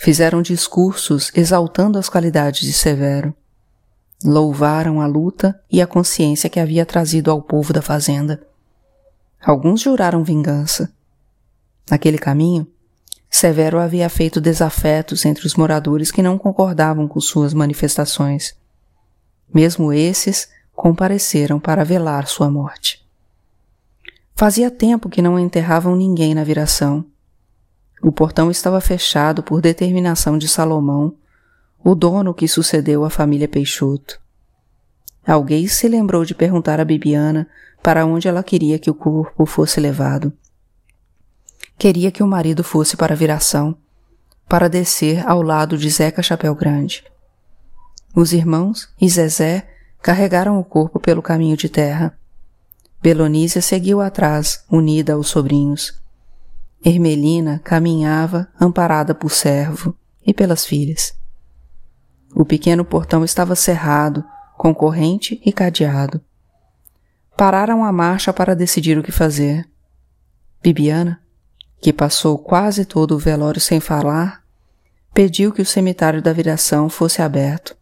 Fizeram 0.00 0.40
discursos 0.40 1.32
exaltando 1.34 1.98
as 1.98 2.08
qualidades 2.08 2.60
de 2.60 2.72
Severo. 2.72 3.34
Louvaram 4.24 5.00
a 5.00 5.06
luta 5.06 5.60
e 5.70 5.82
a 5.82 5.86
consciência 5.86 6.48
que 6.48 6.60
havia 6.60 6.86
trazido 6.86 7.30
ao 7.32 7.42
povo 7.42 7.72
da 7.72 7.82
fazenda. 7.82 8.40
Alguns 9.40 9.80
juraram 9.80 10.22
vingança. 10.22 10.92
Naquele 11.90 12.16
caminho, 12.16 12.66
Severo 13.28 13.78
havia 13.78 14.08
feito 14.08 14.40
desafetos 14.40 15.24
entre 15.24 15.46
os 15.46 15.54
moradores 15.54 16.12
que 16.12 16.22
não 16.22 16.38
concordavam 16.38 17.08
com 17.08 17.20
suas 17.20 17.52
manifestações. 17.52 18.54
Mesmo 19.52 19.92
esses 19.92 20.48
compareceram 20.72 21.58
para 21.58 21.84
velar 21.84 22.28
sua 22.28 22.48
morte. 22.48 23.04
Fazia 24.36 24.70
tempo 24.70 25.08
que 25.08 25.20
não 25.20 25.36
enterravam 25.38 25.96
ninguém 25.96 26.34
na 26.34 26.44
viração. 26.44 27.04
O 28.02 28.12
portão 28.12 28.50
estava 28.50 28.80
fechado 28.80 29.42
por 29.42 29.60
determinação 29.60 30.38
de 30.38 30.48
Salomão, 30.48 31.14
o 31.82 31.94
dono 31.94 32.34
que 32.34 32.46
sucedeu 32.46 33.04
a 33.04 33.10
família 33.10 33.48
Peixoto. 33.48 34.20
Alguém 35.26 35.66
se 35.66 35.88
lembrou 35.88 36.24
de 36.24 36.34
perguntar 36.34 36.80
a 36.80 36.84
Bibiana 36.84 37.48
para 37.82 38.06
onde 38.06 38.28
ela 38.28 38.42
queria 38.42 38.78
que 38.78 38.90
o 38.90 38.94
corpo 38.94 39.44
fosse 39.46 39.78
levado. 39.78 40.32
Queria 41.76 42.10
que 42.10 42.22
o 42.22 42.26
marido 42.26 42.64
fosse 42.64 42.96
para 42.96 43.14
a 43.14 43.16
viração, 43.16 43.76
para 44.48 44.68
descer 44.68 45.26
ao 45.28 45.42
lado 45.42 45.76
de 45.76 45.88
Zeca 45.90 46.22
Chapéu 46.22 46.54
Grande. 46.54 47.04
Os 48.14 48.32
irmãos 48.32 48.88
e 49.00 49.08
Zezé 49.08 49.68
carregaram 50.00 50.58
o 50.58 50.64
corpo 50.64 50.98
pelo 50.98 51.22
caminho 51.22 51.56
de 51.56 51.68
terra. 51.68 52.18
Belonísia 53.00 53.62
seguiu 53.62 54.00
atrás, 54.00 54.64
unida 54.70 55.12
aos 55.12 55.28
sobrinhos. 55.28 56.00
Ermelina 56.84 57.60
caminhava 57.64 58.48
amparada 58.60 59.14
por 59.14 59.30
servo 59.30 59.96
e 60.26 60.32
pelas 60.32 60.64
filhas. 60.64 61.14
O 62.34 62.44
pequeno 62.44 62.84
portão 62.84 63.24
estava 63.24 63.54
cerrado, 63.54 64.24
com 64.56 64.74
corrente 64.74 65.40
e 65.44 65.52
cadeado. 65.52 66.20
Pararam 67.36 67.84
a 67.84 67.92
marcha 67.92 68.32
para 68.32 68.54
decidir 68.54 68.98
o 68.98 69.02
que 69.02 69.12
fazer. 69.12 69.68
Bibiana 70.62 71.20
que 71.80 71.92
passou 71.92 72.38
quase 72.38 72.84
todo 72.84 73.14
o 73.14 73.18
velório 73.18 73.60
sem 73.60 73.80
falar, 73.80 74.42
pediu 75.14 75.52
que 75.52 75.62
o 75.62 75.66
cemitério 75.66 76.20
da 76.20 76.32
viração 76.32 76.88
fosse 76.88 77.22
aberto, 77.22 77.76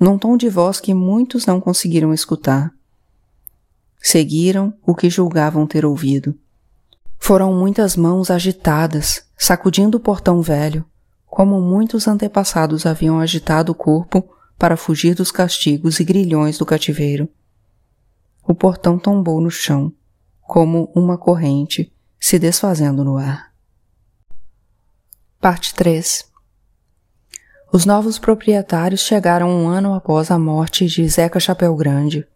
num 0.00 0.18
tom 0.18 0.36
de 0.36 0.48
voz 0.48 0.80
que 0.80 0.94
muitos 0.94 1.46
não 1.46 1.60
conseguiram 1.60 2.12
escutar. 2.12 2.72
Seguiram 3.98 4.74
o 4.86 4.94
que 4.94 5.10
julgavam 5.10 5.66
ter 5.66 5.84
ouvido. 5.84 6.38
Foram 7.18 7.52
muitas 7.52 7.96
mãos 7.96 8.30
agitadas, 8.30 9.26
sacudindo 9.36 9.98
o 9.98 10.00
portão 10.00 10.40
velho, 10.40 10.84
como 11.26 11.60
muitos 11.60 12.06
antepassados 12.06 12.86
haviam 12.86 13.18
agitado 13.18 13.72
o 13.72 13.74
corpo 13.74 14.28
para 14.58 14.76
fugir 14.76 15.14
dos 15.14 15.30
castigos 15.30 16.00
e 16.00 16.04
grilhões 16.04 16.56
do 16.56 16.64
cativeiro. 16.64 17.28
O 18.46 18.54
portão 18.54 18.98
tombou 18.98 19.40
no 19.40 19.50
chão, 19.50 19.92
como 20.40 20.90
uma 20.94 21.18
corrente, 21.18 21.92
se 22.18 22.38
desfazendo 22.38 23.04
no 23.04 23.18
ar. 23.18 23.52
Parte 25.40 25.74
3 25.74 26.24
Os 27.72 27.84
novos 27.84 28.18
proprietários 28.18 29.00
chegaram 29.00 29.50
um 29.50 29.68
ano 29.68 29.94
após 29.94 30.30
a 30.30 30.38
morte 30.38 30.86
de 30.86 31.06
Zeca 31.08 31.38
Chapéu 31.38 31.74
Grande. 31.76 32.26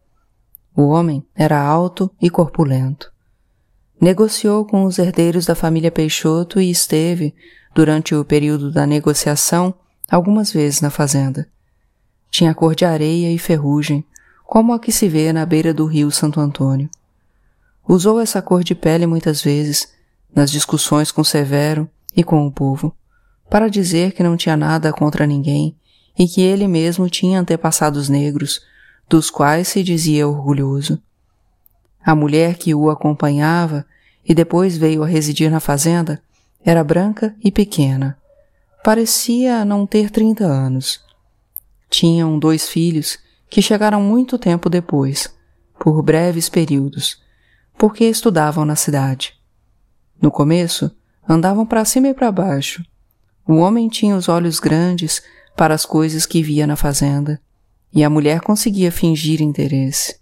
O 0.77 0.89
homem 0.89 1.27
era 1.35 1.61
alto 1.61 2.11
e 2.21 2.29
corpulento. 2.29 3.11
Negociou 4.00 4.64
com 4.64 4.85
os 4.85 4.99
herdeiros 4.99 5.45
da 5.45 5.54
família 5.54 5.90
Peixoto 5.90 6.59
e 6.59 6.71
esteve, 6.71 7.35
durante 7.75 8.14
o 8.14 8.25
período 8.25 8.73
da 8.73 8.87
negociação, 8.87 9.75
algumas 10.11 10.50
vezes 10.50 10.80
na 10.80 10.88
fazenda. 10.88 11.47
Tinha 12.30 12.54
cor 12.54 12.75
de 12.75 12.85
areia 12.85 13.30
e 13.30 13.38
ferrugem, 13.38 14.04
como 14.47 14.73
a 14.73 14.80
que 14.80 14.90
se 14.90 15.07
vê 15.07 15.33
na 15.33 15.45
beira 15.45 15.75
do 15.75 15.85
rio 15.85 16.11
Santo 16.11 16.40
Antônio. 16.40 16.88
Usou 17.87 18.19
essa 18.19 18.40
cor 18.40 18.64
de 18.64 18.75
pele 18.75 19.07
muitas 19.07 19.42
vezes, 19.42 19.92
nas 20.35 20.50
discussões 20.50 21.12
com 21.12 21.23
Severo 21.23 21.88
e 22.16 22.25
com 22.25 22.47
o 22.47 22.50
povo, 22.50 22.97
para 23.50 23.69
dizer 23.69 24.12
que 24.12 24.23
não 24.23 24.37
tinha 24.37 24.57
nada 24.57 24.92
contra 24.92 25.26
ninguém 25.26 25.76
e 26.19 26.26
que 26.26 26.40
ele 26.40 26.66
mesmo 26.66 27.11
tinha 27.11 27.40
antepassados 27.40 28.09
negros, 28.09 28.62
dos 29.09 29.28
quais 29.30 29.69
se 29.69 29.83
dizia 29.83 30.26
orgulhoso. 30.26 31.00
A 32.04 32.14
mulher 32.14 32.57
que 32.57 32.75
o 32.75 32.90
acompanhava 32.90 33.85
e 34.25 34.35
depois 34.35 34.76
veio 34.76 35.02
a 35.02 35.07
residir 35.07 35.50
na 35.50 35.61
fazenda 35.61 36.23
era 36.64 36.85
branca 36.85 37.35
e 37.42 37.51
pequena. 37.51 38.16
Parecia 38.83 39.64
não 39.64 39.87
ter 39.87 40.11
trinta 40.11 40.44
anos. 40.44 41.01
Tinham 41.88 42.38
dois 42.38 42.68
filhos 42.68 43.18
que 43.48 43.61
chegaram 43.61 44.01
muito 44.01 44.38
tempo 44.38 44.70
depois, 44.70 45.29
por 45.79 46.03
breves 46.03 46.48
períodos, 46.48 47.20
porque 47.77 48.05
estudavam 48.05 48.64
na 48.64 48.77
cidade. 48.77 49.35
No 50.20 50.31
começo, 50.31 50.94
andavam 51.29 51.66
para 51.66 51.85
cima 51.85 52.09
e 52.09 52.14
para 52.14 52.31
baixo. 52.31 52.85
O 53.46 53.57
homem 53.57 53.88
tinha 53.88 54.14
os 54.14 54.29
olhos 54.29 54.61
grandes 54.61 55.22
para 55.57 55.75
as 55.75 55.85
coisas 55.85 56.25
que 56.25 56.42
via 56.42 56.66
na 56.66 56.77
fazenda, 56.77 57.40
e 57.92 58.05
a 58.05 58.11
mulher 58.11 58.40
conseguia 58.40 58.92
fingir 58.92 59.42
interesse. 59.42 60.19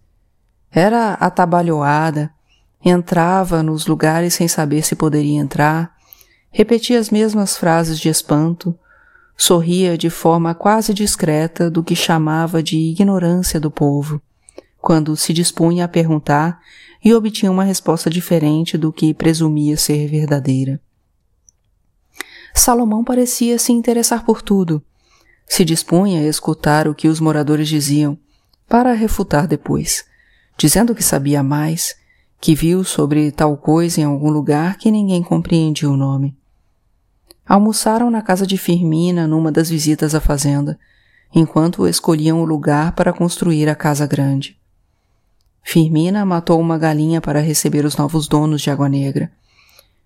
Era 0.71 1.15
atabalhoada, 1.15 2.31
entrava 2.85 3.63
nos 3.63 3.87
lugares 3.87 4.35
sem 4.35 4.47
saber 4.47 4.83
se 4.83 4.95
poderia 4.95 5.39
entrar, 5.39 5.97
repetia 6.51 6.99
as 6.99 7.11
mesmas 7.11 7.57
frases 7.57 7.99
de 7.99 8.09
espanto, 8.09 8.79
sorria 9.37 9.97
de 9.97 10.11
forma 10.11 10.55
quase 10.55 10.93
discreta 10.93 11.71
do 11.71 11.83
que 11.83 11.95
chamava 11.95 12.63
de 12.63 12.77
ignorância 12.77 13.59
do 13.59 13.71
povo, 13.71 14.21
quando 14.81 15.17
se 15.17 15.33
dispunha 15.33 15.85
a 15.85 15.89
perguntar 15.89 16.61
e 17.05 17.15
obtinha 17.15 17.51
uma 17.51 17.65
resposta 17.65 18.11
diferente 18.11 18.77
do 18.77 18.93
que 18.93 19.15
presumia 19.15 19.77
ser 19.77 20.09
verdadeira. 20.09 20.81
Salomão 22.55 23.05
parecia 23.05 23.59
se 23.59 23.73
interessar 23.73 24.25
por 24.25 24.43
tudo. 24.43 24.83
Se 25.47 25.65
dispunha 25.65 26.21
a 26.21 26.25
escutar 26.25 26.89
o 26.89 26.95
que 26.95 27.09
os 27.09 27.21
moradores 27.21 27.69
diziam, 27.69 28.19
para 28.69 28.93
refutar 28.93 29.47
depois, 29.47 30.05
dizendo 30.59 30.95
que 30.95 31.03
sabia 31.03 31.43
mais, 31.43 31.95
que 32.41 32.55
viu 32.55 32.83
sobre 32.83 33.31
tal 33.31 33.57
coisa 33.57 34.01
em 34.01 34.05
algum 34.05 34.29
lugar 34.29 34.77
que 34.77 34.91
ninguém 34.91 35.23
compreendia 35.23 35.89
o 35.89 35.97
nome. 35.97 36.37
Almoçaram 37.47 38.11
na 38.11 38.21
casa 38.21 38.47
de 38.47 38.59
Firmina 38.59 39.27
numa 39.27 39.53
das 39.53 39.71
visitas 39.71 40.15
à 40.15 40.21
fazenda, 40.21 40.79
enquanto 41.33 41.87
escolhiam 41.87 42.43
o 42.43 42.45
lugar 42.45 42.93
para 42.93 43.13
construir 43.13 43.69
a 43.69 43.75
casa 43.75 44.07
grande. 44.07 44.59
Firmina 45.63 46.25
matou 46.25 46.61
uma 46.61 46.77
galinha 46.77 47.21
para 47.21 47.41
receber 47.41 47.85
os 47.85 47.97
novos 47.97 48.27
donos 48.27 48.61
de 48.61 48.71
Água 48.71 48.89
Negra. 48.89 49.31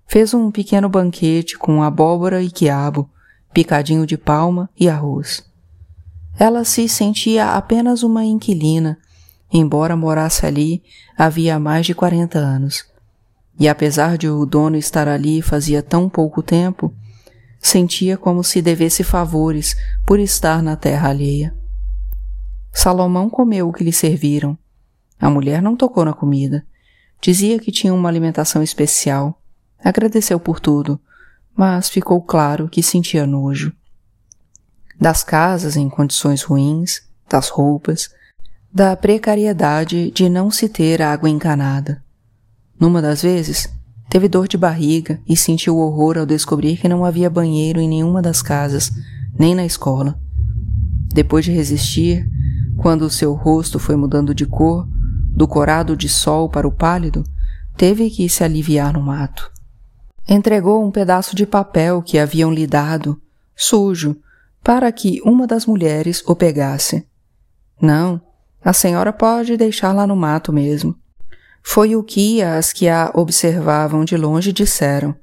Fez 0.07 0.35
um 0.35 0.51
pequeno 0.51 0.89
banquete 0.89 1.57
com 1.57 1.83
abóbora 1.83 2.43
e 2.43 2.51
quiabo, 2.51 3.09
picadinho 3.55 4.05
de 4.05 4.19
palma 4.19 4.69
e 4.79 4.89
arroz. 4.89 5.45
Ela 6.39 6.65
se 6.65 6.89
sentia 6.89 7.55
apenas 7.55 8.03
uma 8.03 8.25
inquilina, 8.25 8.99
embora 9.53 9.97
morasse 9.97 10.47
ali 10.47 10.83
havia 11.17 11.59
mais 11.59 11.87
de 11.87 11.95
quarenta 11.95 12.39
anos. 12.39 12.85
E 13.59 13.69
apesar 13.69 14.17
de 14.17 14.29
o 14.29 14.47
dono 14.47 14.77
estar 14.77 15.07
ali 15.07 15.43
fazia 15.43 15.83
tão 15.83 16.09
pouco 16.09 16.43
tempo, 16.43 16.95
sentia 17.61 18.17
como 18.17 18.43
se 18.43 18.63
devesse 18.63 19.05
favores 19.05 19.77
por 20.07 20.19
estar 20.19 20.63
na 20.63 20.75
terra 20.75 21.11
alheia. 21.11 21.55
Salomão 22.73 23.29
comeu 23.29 23.69
o 23.69 23.73
que 23.73 23.85
lhe 23.85 23.93
serviram, 23.93 24.59
a 25.23 25.31
mulher 25.31 25.63
não 25.63 25.77
tocou 25.77 26.05
na 26.05 26.13
comida. 26.13 26.67
Dizia 27.21 27.57
que 27.61 27.71
tinha 27.71 27.95
uma 27.95 28.09
alimentação 28.09 28.61
especial. 28.61 29.41
Agradeceu 29.79 30.41
por 30.41 30.59
tudo, 30.59 31.01
mas 31.55 31.89
ficou 31.89 32.21
claro 32.21 32.69
que 32.69 32.83
sentia 32.83 33.25
nojo. 33.25 33.73
Das 35.01 35.23
casas 35.23 35.77
em 35.77 35.89
condições 35.89 36.43
ruins, 36.43 37.03
das 37.29 37.49
roupas, 37.49 38.11
da 38.75 38.97
precariedade 38.97 40.11
de 40.13 40.31
não 40.31 40.51
se 40.51 40.67
ter 40.67 41.03
água 41.03 41.29
encanada. 41.29 42.03
Numa 42.81 43.03
das 43.03 43.21
vezes, 43.21 43.69
teve 44.09 44.29
dor 44.29 44.49
de 44.49 44.57
barriga 44.57 45.21
e 45.29 45.37
sentiu 45.37 45.77
horror 45.77 46.17
ao 46.17 46.25
descobrir 46.25 46.79
que 46.79 46.89
não 46.89 47.05
havia 47.05 47.29
banheiro 47.29 47.79
em 47.79 47.89
nenhuma 47.89 48.23
das 48.23 48.41
casas, 48.41 48.91
nem 49.39 49.55
na 49.55 49.67
escola. 49.67 50.19
Depois 51.13 51.45
de 51.45 51.53
resistir, 51.53 52.27
quando 52.79 53.11
seu 53.11 53.35
rosto 53.35 53.79
foi 53.79 53.95
mudando 53.95 54.35
de 54.35 54.47
cor, 54.47 54.89
do 55.35 55.47
corado 55.47 55.95
de 55.95 56.09
sol 56.09 56.49
para 56.49 56.67
o 56.67 56.73
pálido, 56.73 57.25
teve 57.77 58.09
que 58.09 58.27
se 58.27 58.43
aliviar 58.43 58.95
no 58.95 59.03
mato. 59.03 59.53
Entregou 60.27 60.83
um 60.83 60.91
pedaço 60.91 61.37
de 61.37 61.45
papel 61.45 62.01
que 62.01 62.19
haviam 62.19 62.51
lhe 62.51 62.67
dado, 62.67 63.21
sujo, 63.55 64.17
para 64.65 64.91
que 64.91 65.21
uma 65.25 65.47
das 65.47 65.67
mulheres 65.67 66.23
o 66.27 66.35
pegasse. 66.35 67.07
Não, 67.81 68.21
a 68.65 68.73
senhora 68.73 69.13
pode 69.13 69.57
deixar 69.57 69.93
lá 69.93 70.07
no 70.07 70.15
mato 70.15 70.53
mesmo. 70.53 70.97
Foi 71.63 71.97
o 71.97 72.03
que 72.03 72.43
as 72.43 72.73
que 72.73 72.89
a 72.89 73.11
observavam 73.15 74.05
de 74.05 74.17
longe 74.17 74.53
disseram, 74.53 75.15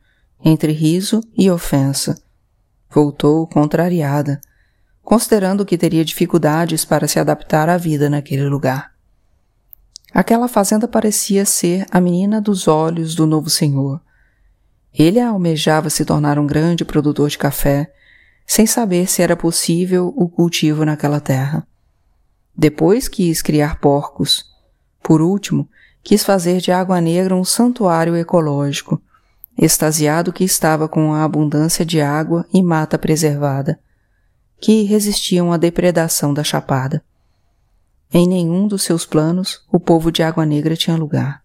entre 0.43 0.71
riso 0.71 1.21
e 1.38 1.49
ofensa. 1.49 2.15
Voltou 2.89 3.45
contrariada, 3.47 4.39
considerando 5.04 5.65
que 5.65 5.78
teria 5.78 6.06
dificuldades 6.06 6.86
para 6.86 7.08
se 7.08 7.19
adaptar 7.19 7.69
à 7.69 7.78
vida 7.78 8.10
naquele 8.10 8.47
lugar. 8.47 8.91
Aquela 10.13 10.47
fazenda 10.47 10.88
parecia 10.88 11.45
ser 11.45 11.86
a 11.91 12.02
menina 12.02 12.41
dos 12.41 12.67
olhos 12.67 13.13
do 13.13 13.25
novo 13.25 13.49
senhor. 13.49 14.02
Ele 14.93 15.19
almejava 15.19 15.89
se 15.89 16.04
tornar 16.04 16.39
um 16.39 16.47
grande 16.47 16.84
produtor 16.84 17.30
de 17.30 17.38
café, 17.38 17.93
sem 18.45 18.65
saber 18.65 19.08
se 19.08 19.21
era 19.21 19.36
possível 19.36 20.12
o 20.15 20.28
cultivo 20.28 20.84
naquela 20.84 21.19
terra. 21.19 21.67
Depois 22.60 23.08
quis 23.08 23.41
criar 23.41 23.80
porcos. 23.80 24.43
Por 25.02 25.22
último, 25.22 25.69
quis 26.04 26.26
fazer 26.26 26.60
de 26.60 26.74
Água 26.74 27.00
Negra 27.00 27.34
um 27.34 27.45
santuário 27.45 28.17
ecológico, 28.17 29.02
extasiado 29.58 30.34
que 30.34 30.43
estava 30.43 30.86
com 30.86 31.13
a 31.13 31.24
abundância 31.24 31.86
de 31.86 32.02
água 32.02 32.45
e 32.54 32.62
mata 32.62 33.00
preservada, 33.00 33.80
que 34.60 34.84
resistiam 34.84 35.54
à 35.54 35.58
depredação 35.58 36.34
da 36.34 36.43
chapada. 36.43 37.02
Em 38.13 38.28
nenhum 38.28 38.67
dos 38.67 38.84
seus 38.84 39.06
planos 39.06 39.65
o 39.72 39.80
povo 39.80 40.12
de 40.12 40.22
Água 40.22 40.45
Negra 40.45 40.76
tinha 40.76 40.98
lugar. 40.98 41.41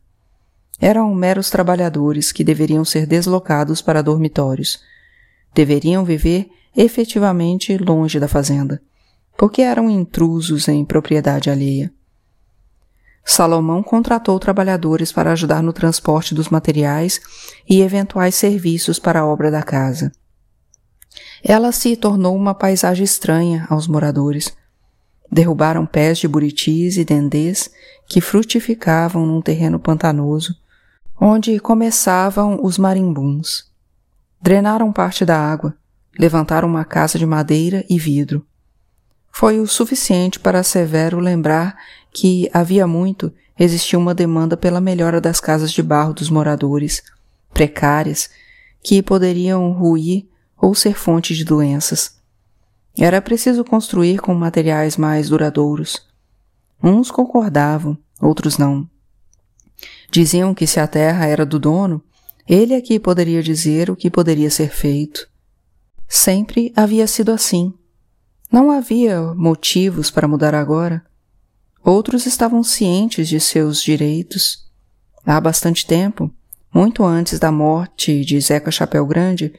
Eram 0.80 1.14
meros 1.14 1.48
trabalhadores 1.48 2.32
que 2.32 2.42
deveriam 2.42 2.84
ser 2.84 3.06
deslocados 3.06 3.80
para 3.80 4.02
dormitórios. 4.02 4.80
Deveriam 5.54 6.04
viver 6.04 6.48
efetivamente 6.76 7.78
longe 7.78 8.18
da 8.18 8.26
fazenda, 8.26 8.82
porque 9.36 9.62
eram 9.62 9.90
intrusos 9.90 10.68
em 10.68 10.84
propriedade 10.84 11.50
alheia. 11.50 11.92
Salomão 13.24 13.82
contratou 13.82 14.38
trabalhadores 14.38 15.10
para 15.10 15.32
ajudar 15.32 15.62
no 15.62 15.72
transporte 15.72 16.34
dos 16.34 16.50
materiais 16.50 17.20
e 17.68 17.80
eventuais 17.80 18.34
serviços 18.34 18.98
para 18.98 19.20
a 19.20 19.26
obra 19.26 19.50
da 19.50 19.62
casa. 19.62 20.12
Ela 21.42 21.72
se 21.72 21.96
tornou 21.96 22.36
uma 22.36 22.54
paisagem 22.54 23.04
estranha 23.04 23.66
aos 23.70 23.86
moradores. 23.88 24.54
Derrubaram 25.30 25.86
pés 25.86 26.18
de 26.18 26.28
buritis 26.28 26.96
e 26.96 27.04
dendês 27.04 27.70
que 28.06 28.20
frutificavam 28.20 29.24
num 29.24 29.40
terreno 29.40 29.78
pantanoso, 29.78 30.54
onde 31.18 31.58
começavam 31.58 32.60
os 32.62 32.76
marimbuns. 32.76 33.72
Drenaram 34.40 34.92
parte 34.92 35.24
da 35.24 35.38
água, 35.38 35.74
levantaram 36.18 36.68
uma 36.68 36.84
casa 36.84 37.18
de 37.18 37.24
madeira 37.24 37.84
e 37.88 37.98
vidro. 37.98 38.46
Foi 39.36 39.58
o 39.58 39.66
suficiente 39.66 40.38
para 40.38 40.62
Severo 40.62 41.18
lembrar 41.18 41.76
que 42.12 42.48
havia 42.52 42.86
muito 42.86 43.32
existia 43.58 43.98
uma 43.98 44.14
demanda 44.14 44.56
pela 44.56 44.80
melhora 44.80 45.20
das 45.20 45.40
casas 45.40 45.72
de 45.72 45.82
barro 45.82 46.14
dos 46.14 46.30
moradores, 46.30 47.02
precárias, 47.52 48.30
que 48.80 49.02
poderiam 49.02 49.72
ruir 49.72 50.28
ou 50.56 50.72
ser 50.72 50.94
fonte 50.94 51.34
de 51.34 51.44
doenças. 51.44 52.16
Era 52.96 53.20
preciso 53.20 53.64
construir 53.64 54.20
com 54.20 54.32
materiais 54.34 54.96
mais 54.96 55.30
duradouros. 55.30 56.06
Uns 56.80 57.10
concordavam, 57.10 57.98
outros 58.20 58.56
não. 58.56 58.88
Diziam 60.12 60.54
que 60.54 60.64
se 60.64 60.78
a 60.78 60.86
terra 60.86 61.26
era 61.26 61.44
do 61.44 61.58
dono, 61.58 62.00
ele 62.48 62.72
é 62.72 62.98
poderia 63.00 63.42
dizer 63.42 63.90
o 63.90 63.96
que 63.96 64.08
poderia 64.08 64.48
ser 64.48 64.70
feito. 64.70 65.28
Sempre 66.06 66.72
havia 66.76 67.08
sido 67.08 67.32
assim. 67.32 67.74
Não 68.50 68.70
havia 68.70 69.20
motivos 69.34 70.10
para 70.10 70.28
mudar 70.28 70.54
agora. 70.54 71.04
Outros 71.82 72.26
estavam 72.26 72.62
cientes 72.62 73.28
de 73.28 73.40
seus 73.40 73.82
direitos. 73.82 74.64
Há 75.26 75.40
bastante 75.40 75.86
tempo, 75.86 76.30
muito 76.72 77.04
antes 77.04 77.38
da 77.38 77.50
morte 77.50 78.24
de 78.24 78.40
Zeca 78.40 78.70
Chapéu 78.70 79.06
Grande, 79.06 79.52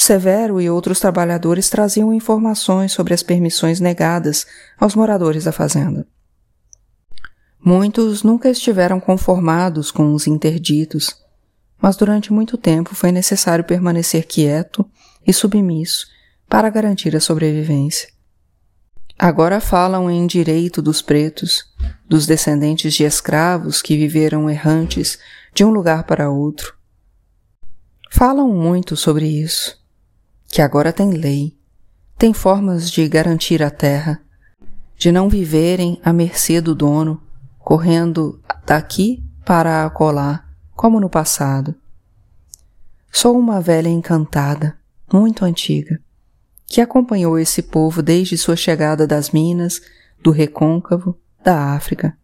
Severo 0.00 0.60
e 0.60 0.70
outros 0.70 1.00
trabalhadores 1.00 1.68
traziam 1.68 2.14
informações 2.14 2.92
sobre 2.92 3.12
as 3.12 3.22
permissões 3.24 3.80
negadas 3.80 4.46
aos 4.78 4.94
moradores 4.94 5.42
da 5.42 5.50
fazenda. 5.50 6.06
Muitos 7.60 8.22
nunca 8.22 8.48
estiveram 8.48 9.00
conformados 9.00 9.90
com 9.90 10.14
os 10.14 10.28
interditos, 10.28 11.16
mas 11.82 11.96
durante 11.96 12.32
muito 12.32 12.56
tempo 12.56 12.94
foi 12.94 13.10
necessário 13.10 13.64
permanecer 13.64 14.24
quieto 14.24 14.88
e 15.26 15.32
submisso 15.32 16.06
para 16.48 16.70
garantir 16.70 17.14
a 17.14 17.20
sobrevivência. 17.20 18.08
Agora 19.18 19.60
falam 19.60 20.10
em 20.10 20.26
direito 20.26 20.80
dos 20.80 21.02
pretos, 21.02 21.64
dos 22.08 22.24
descendentes 22.24 22.94
de 22.94 23.04
escravos 23.04 23.82
que 23.82 23.96
viveram 23.96 24.48
errantes 24.48 25.18
de 25.52 25.64
um 25.64 25.70
lugar 25.70 26.04
para 26.04 26.30
outro. 26.30 26.74
Falam 28.10 28.48
muito 28.48 28.96
sobre 28.96 29.26
isso, 29.26 29.76
que 30.46 30.62
agora 30.62 30.92
tem 30.92 31.10
lei, 31.10 31.58
tem 32.16 32.32
formas 32.32 32.90
de 32.90 33.06
garantir 33.08 33.62
a 33.62 33.70
terra, 33.70 34.20
de 34.96 35.12
não 35.12 35.28
viverem 35.28 36.00
à 36.02 36.12
mercê 36.12 36.60
do 36.60 36.74
dono, 36.74 37.20
correndo 37.58 38.40
daqui 38.64 39.22
para 39.44 39.84
acolá, 39.84 40.44
como 40.74 40.98
no 40.98 41.10
passado. 41.10 41.74
Sou 43.12 43.38
uma 43.38 43.60
velha 43.60 43.88
encantada, 43.88 44.78
muito 45.12 45.44
antiga 45.44 46.00
que 46.68 46.82
acompanhou 46.82 47.38
esse 47.38 47.62
povo 47.62 48.02
desde 48.02 48.36
sua 48.36 48.54
chegada 48.54 49.06
das 49.06 49.30
Minas, 49.30 49.80
do 50.22 50.30
Recôncavo, 50.30 51.18
da 51.42 51.72
África. 51.74 52.16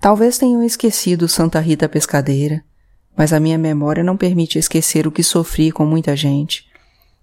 Talvez 0.00 0.38
tenham 0.38 0.62
esquecido 0.62 1.26
Santa 1.26 1.58
Rita 1.58 1.88
Pescadeira, 1.88 2.64
mas 3.16 3.32
a 3.32 3.40
minha 3.40 3.58
memória 3.58 4.04
não 4.04 4.16
permite 4.16 4.58
esquecer 4.58 5.06
o 5.06 5.10
que 5.10 5.22
sofri 5.22 5.72
com 5.72 5.84
muita 5.84 6.14
gente, 6.14 6.66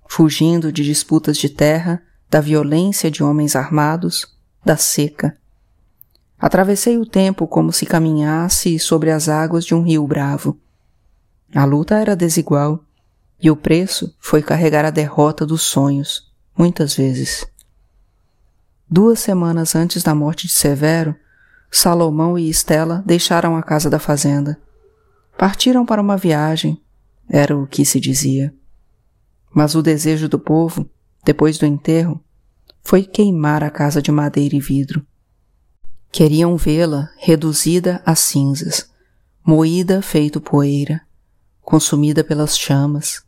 fugindo 0.08 0.72
de 0.72 0.84
disputas 0.84 1.38
de 1.38 1.48
terra, 1.48 2.04
da 2.30 2.42
violência 2.42 3.10
de 3.10 3.24
homens 3.24 3.56
armados, 3.56 4.28
da 4.66 4.76
seca. 4.76 5.38
Atravessei 6.38 6.98
o 6.98 7.06
tempo 7.06 7.48
como 7.48 7.72
se 7.72 7.86
caminhasse 7.86 8.80
sobre 8.80 9.12
as 9.12 9.30
águas 9.30 9.64
de 9.64 9.76
um 9.76 9.82
rio 9.82 10.06
bravo. 10.06 10.60
A 11.54 11.66
luta 11.66 12.00
era 12.00 12.16
desigual, 12.16 12.84
e 13.42 13.50
o 13.50 13.56
preço 13.56 14.16
foi 14.20 14.44
carregar 14.44 14.86
a 14.86 14.92
derrota 14.92 15.46
dos 15.46 15.64
sonhos, 15.64 16.32
muitas 16.56 16.94
vezes. 16.94 17.46
Duas 18.90 19.20
semanas 19.20 19.76
antes 19.76 20.04
da 20.04 20.14
morte 20.14 20.48
de 20.48 20.54
Severo, 20.54 21.16
Salomão 21.72 22.38
e 22.38 22.50
Estela 22.50 23.02
deixaram 23.06 23.56
a 23.56 23.64
casa 23.64 23.90
da 23.90 23.98
fazenda. 23.98 24.60
Partiram 25.38 25.86
para 25.86 26.02
uma 26.02 26.18
viagem, 26.18 26.80
era 27.30 27.58
o 27.58 27.66
que 27.66 27.86
se 27.86 28.00
dizia. 28.00 28.54
Mas 29.54 29.74
o 29.74 29.82
desejo 29.82 30.28
do 30.28 30.38
povo, 30.38 30.88
depois 31.24 31.58
do 31.58 31.66
enterro, 31.66 32.22
foi 32.84 33.04
queimar 33.04 33.64
a 33.64 33.70
casa 33.70 34.02
de 34.02 34.12
madeira 34.12 34.56
e 34.56 34.60
vidro. 34.60 35.06
Queriam 36.12 36.58
vê-la 36.58 37.10
reduzida 37.18 38.02
a 38.06 38.14
cinzas, 38.16 38.90
moída 39.46 40.02
feito 40.02 40.42
poeira, 40.42 41.02
consumida 41.62 42.24
pelas 42.24 42.58
chamas, 42.58 43.24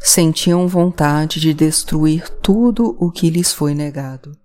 sentiam 0.00 0.66
vontade 0.66 1.38
de 1.38 1.52
destruir 1.52 2.28
tudo 2.42 2.96
o 2.98 3.10
que 3.10 3.28
lhes 3.28 3.52
foi 3.52 3.74
negado. 3.74 4.39